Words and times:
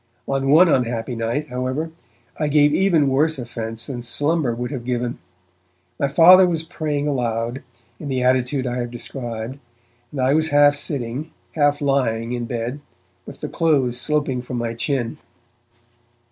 On 0.27 0.49
one 0.49 0.67
unhappy 0.67 1.15
night, 1.15 1.49
however, 1.49 1.91
I 2.39 2.47
gave 2.47 2.73
even 2.73 3.07
worse 3.07 3.37
offense 3.37 3.85
than 3.85 4.01
slumber 4.01 4.55
would 4.55 4.71
have 4.71 4.83
given. 4.83 5.19
My 5.99 6.07
Father 6.07 6.47
was 6.47 6.63
praying 6.63 7.07
aloud, 7.07 7.61
in 7.99 8.07
the 8.07 8.23
attitude 8.23 8.65
I 8.65 8.79
have 8.79 8.89
described, 8.89 9.59
and 10.11 10.19
I 10.19 10.33
was 10.33 10.47
half 10.47 10.75
sitting, 10.75 11.29
half 11.51 11.81
lying 11.81 12.31
in 12.31 12.45
bed, 12.45 12.79
with 13.27 13.41
the 13.41 13.47
clothes 13.47 14.01
sloping 14.01 14.41
from 14.41 14.57
my 14.57 14.73
chin. 14.73 15.19